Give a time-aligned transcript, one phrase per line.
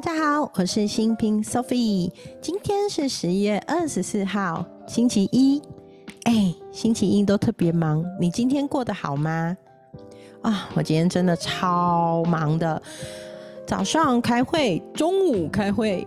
[0.00, 2.12] 大家好，我是新平 Sophie。
[2.40, 5.60] 今天是十月二十四号，星期一。
[6.22, 9.56] 哎，星期一都特别忙，你今天过得好吗？
[10.42, 12.80] 啊，我今天真的超忙的，
[13.66, 16.06] 早上开会，中午开会。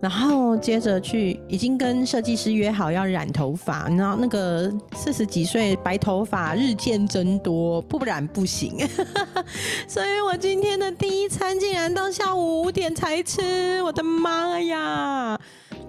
[0.00, 8.78] 然后接着去，已经跟设计师约好要染头发，然后那个四十几岁白头发日渐增多，不染不行。
[9.86, 15.38] 所以我今天的第一餐竟然到下午五点才吃，我的妈呀！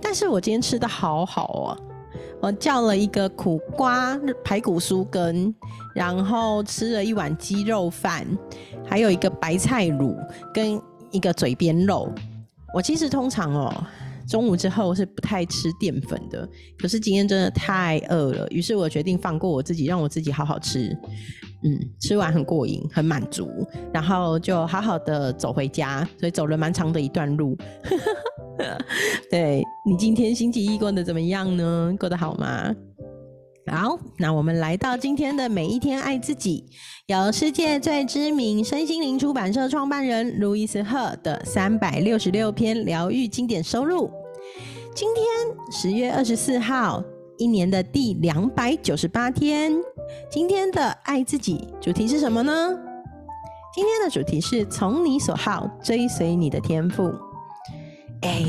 [0.02, 1.78] 但是我今天吃的好好哦，
[2.42, 5.56] 我叫了一个苦瓜排骨酥羹，
[5.96, 8.28] 然后吃了一碗鸡肉饭，
[8.86, 10.14] 还有一个白菜卤
[10.54, 10.78] 跟
[11.12, 12.12] 一个嘴边肉。
[12.74, 13.74] 我其实通常哦。
[14.32, 16.48] 中午之后是不太吃淀粉的，
[16.80, 20.98] 可是今天真的太饿了，于是我决定放过我自己，让我自己好好吃。
[21.64, 23.50] 嗯，吃完很过瘾，很满足，
[23.94, 27.58] 然后就好好的走回家，所以走了蛮长的一段路。
[29.30, 31.94] 对你今天星期一过得怎么样呢？
[32.00, 32.74] 过得好吗？
[33.70, 36.64] 好，那我们来到今天的每一天爱自己，
[37.08, 44.10] 由世界最知名身心灵出版社创办人路易斯赫的三百六十六篇疗愈经典收录。
[44.94, 45.26] 今天
[45.72, 47.02] 十月二十四号，
[47.38, 49.72] 一年的第两百九十八天。
[50.30, 52.78] 今天的爱自己主题是什么呢？
[53.74, 57.10] 今天的主题是从你所好，追随你的天赋。
[58.24, 58.44] 哎，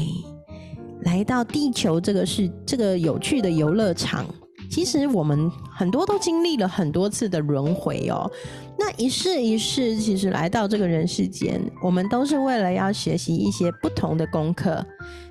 [1.02, 4.26] 来到地球这个是这个有趣的游乐场。
[4.68, 8.28] 其实我们很多都经历了很多次的轮回哦。
[8.78, 14.84] 那一世一世，其实来到这个人世间，我们都是为了要学习一些不同的功课。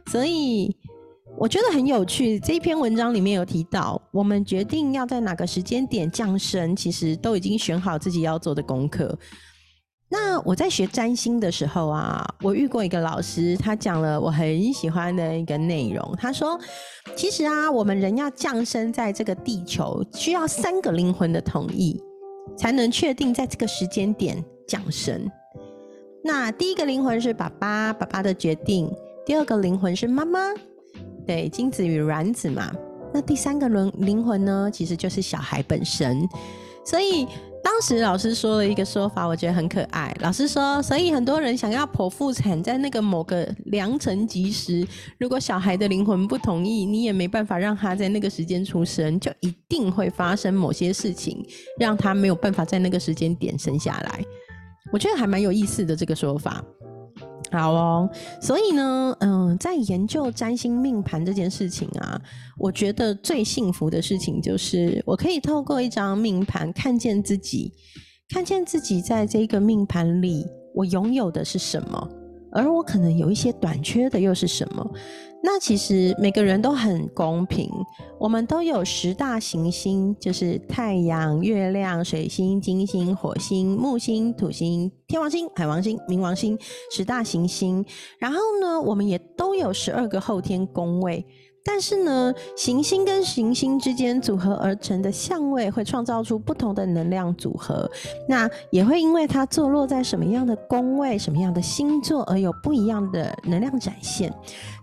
[0.07, 0.75] 所以
[1.41, 2.39] 我觉得很有趣。
[2.39, 9.17] 这一篇文章里面有提到，我们决定要在哪个时间点降生，其实都已经选好自己要做的功课。
[10.07, 16.15] 那我在学占星的时候啊，我遇过一个老师，他讲了我很喜欢的一个内容。
[16.15, 16.59] 他说，
[17.15, 21.99] 其实啊，我们人要降生在这个地球，需要三个灵魂的同意，
[22.55, 25.27] 才能确定在这个时间点降生。
[26.23, 28.87] 那第一个灵魂是爸爸，爸爸的决定；
[29.25, 30.39] 第二个灵魂是妈妈，
[31.25, 32.71] 对，精子与卵子嘛。
[33.13, 36.27] 那第三个轮灵魂呢，其实就是小孩本身。
[36.85, 37.27] 所以。
[37.63, 40.11] 当时老师说了一个说法，我觉得很可爱。
[40.19, 44.85] 老师说，所以很多人想要剖腹产，在那个某个良辰吉时，
[45.19, 51.45] 如果小孩的灵魂不同意，你也没办法让他在那个时间出生，就一定会发生某些事情，
[51.77, 54.21] 让他没有办法在那个时间点生下来。
[54.91, 56.65] 我觉得还蛮有意思的这个说法。
[57.51, 58.09] 好哦，
[58.41, 62.19] 所以呢，嗯，在研究占星命盘这件事情啊，
[62.57, 67.73] 我觉得最幸福的事情就是我可以透过一张命盘看见自己，
[68.29, 72.09] 看见自己在这个命盘里我拥有的是什么，
[72.51, 74.85] 而我可能有一些短缺的又是什么。
[75.43, 77.67] 那其实每个人都很公平，
[78.19, 86.55] 我们都有十大行星，就是太阳、月亮、水星、金星、火星、木星、土星、天王星、海王星、冥王星
[86.91, 87.83] 十大行星。
[88.19, 91.25] 然后呢，我们也都有十二个后天宫位。
[91.63, 97.89] 但是呢，行星跟行星之间组合而成的相位会创造出不同的能量组合，
[98.27, 104.33] 那也会因为它坐落在什么样的宫位、什么样的星座而有不一样的能量展现。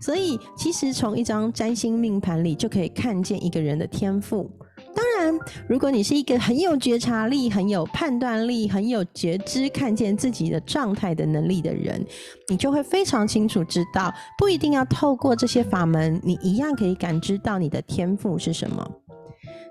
[0.00, 4.49] 所以，其实从一张占星命盘里就可以看见一个人的天赋。
[5.69, 12.05] 如果你是一个很有觉察力、很有判断力、很有觉知、看见自己的状态的能力的人，
[12.49, 18.88] 你就会非常清楚知道，不一定要透过这些法门，你一样可以感知到你的天赋是什么。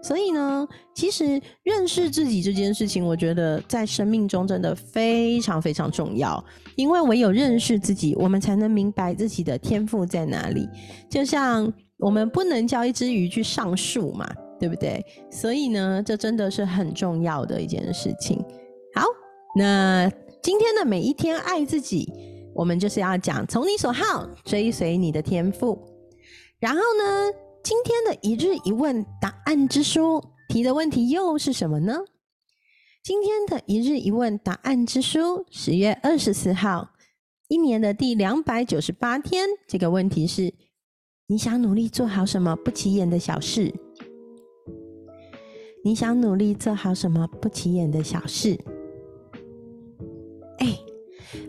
[0.03, 6.41] 所以呢，其实认识自己这件事情，我觉得在生命中真的非常非常重要，
[6.75, 10.69] 因为唯有认识自己，我们才能明白自己的天赋在哪里。
[11.09, 14.29] 就像我们不能叫一只鱼去上树嘛。
[14.59, 15.05] 对不对？
[15.29, 18.37] 所以呢，这真的是很重要的一件事情。
[18.95, 19.03] 好，
[19.55, 20.09] 那
[20.41, 22.11] 今天的每一天爱自己，
[22.53, 25.77] 我们就是要讲从你所好，追随你的天赋。
[26.59, 27.31] 然后呢，
[27.63, 31.99] 今天的一日一问答案之书提的问题又是什么呢？
[33.03, 36.89] 今天的一日一问答案之书，十月二十四号，
[37.47, 40.53] 一年的第两百九十八天，这个问题是：
[41.27, 43.73] 你想努力做好什么不起眼的小事？
[45.87, 48.59] 你想努力做好什么不起眼的小事？
[50.57, 50.77] 哎，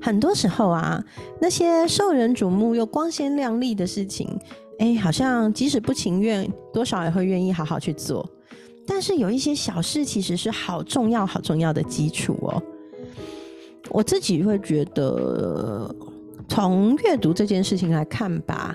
[0.01, 1.05] 很多时候啊，
[1.41, 4.39] 那些受人瞩目又光鲜亮丽的事情，
[4.79, 8.25] 哎，好像即使不情愿，多少也会愿意好好去做。
[8.87, 12.63] 但是有一些小事，其实是好重要、好重要的基础哦。
[13.91, 15.93] 我自己会觉得。
[16.49, 18.75] 从阅读这件事情来看吧。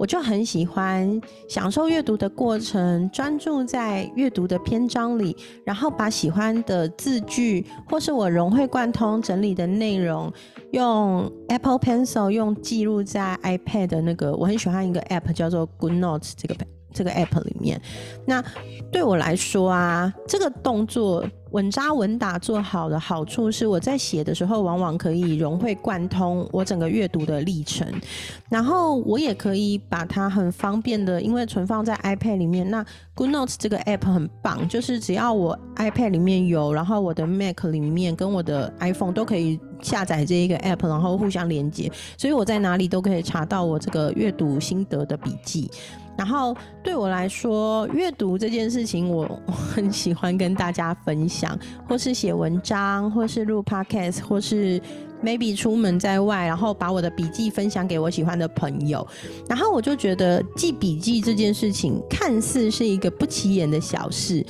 [0.00, 10.32] 我就很喜欢享受阅读的过程，专注在阅读的篇章里，然后把喜欢的字句或是我融会贯通整理的内容，
[10.70, 16.56] 用 Apple Pencil 用记录在 iPad 的那个我很喜欢一个 App 叫做 Good Notes 这个
[16.94, 17.78] 这个 App 里面。
[18.24, 18.42] 那
[18.90, 21.22] 对我来说啊，这个动作。
[21.50, 27.86] 稳扎稳打做好的好处是，我在写的时候往往可以融会贯通我整个阅读的历程，
[28.48, 32.68] 然后我也可以把它很方便的，因为存放在 iPad 里面。
[32.70, 45.70] 那 Good Notes 这个 App 很棒，就是只要我 iPad 里面有，然后我的 Mac 里面跟我的 iPhone 都可以下载这一个 App，然后互相连接，所以我在哪里都可以查到我这个阅读心得的笔记。
[46.16, 51.39] 然后对我来说，阅读这件事情，我很喜欢跟大家分享，
[51.88, 54.80] 或是写文章，或是录 podcast，或是
[55.22, 59.06] maybe 出门在外，然后把我的笔记分享给我喜欢的朋友。
[59.48, 64.44] 然后我就觉得记笔记这件事情，看似是一个不起眼的小事，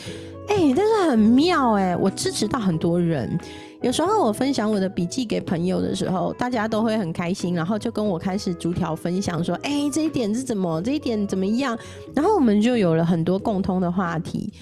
[0.49, 3.39] 哎，但是很妙哎，我支持到很多人。
[3.83, 10.83] 有时候我分享我的笔记给朋友的时候，大家都会很开心，然后就跟我开始逐条分享，说：“哎，这一点是怎么？
[10.83, 11.79] 这一点怎么样？”
[12.15, 14.53] 然后我们就有了很多共通的话题。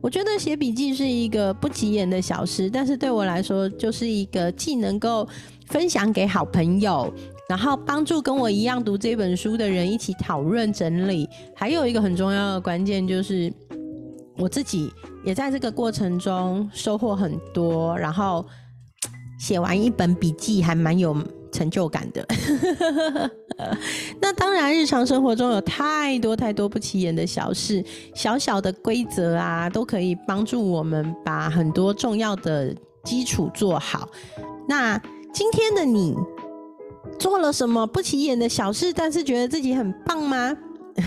[0.00, 5.26] 我觉得写笔记是一个不起眼的小事，但是对我来说，就是一个既能够
[5.66, 7.12] 分享给好朋友，
[7.48, 13.52] 然后帮助跟我一样读这本书的人一起讨论整理，还有一个很重要的关键就是
[14.36, 14.92] 我自己
[15.24, 18.44] 也在这个过程中收获很多，然后。
[19.38, 21.16] 写完一本笔记还蛮有
[21.52, 22.26] 成就感的。
[24.22, 27.84] 那当然，日常生活中有太多太多不起眼的小事，
[28.14, 34.08] 小小的规则啊，都可以帮助我们把很多重要的基础做好。
[34.68, 34.96] 那
[35.32, 36.14] 今天的你
[37.18, 40.56] 做了什么不起眼的小事，但是觉得自己很棒吗？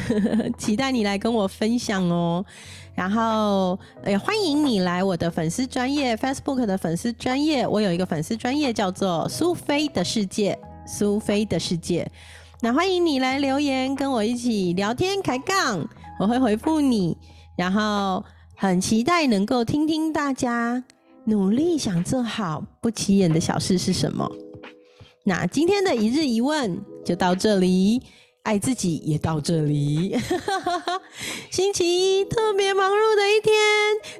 [0.57, 2.43] 期待你来跟我分享哦。
[2.93, 12.09] 然后也欢迎你来我的粉丝专业 Facebook 的粉丝专业，我有一个粉丝专业叫做苏菲的世界，苏菲的世界。
[12.63, 15.83] 那欢迎你来留言跟我一起聊天开杠，
[16.19, 17.17] 我会回复你。
[17.57, 18.23] 然后
[18.55, 20.83] 很期待能够听听大家
[21.25, 24.31] 努力想做好不起眼的小事是什么。
[25.23, 28.01] 那今天的一日一问就到这里。
[28.43, 30.17] 爱自己也到这里，
[31.51, 33.53] 星期一特别忙碌的一天，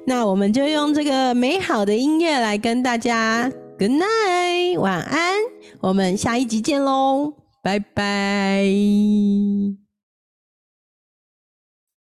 [0.06, 3.50] 那我们就用这个美好的音乐来跟大家
[3.80, 5.34] Good night，晚安，
[5.80, 9.81] 我们下一集见喽，拜拜。